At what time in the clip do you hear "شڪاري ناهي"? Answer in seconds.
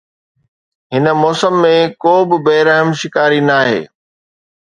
2.99-3.81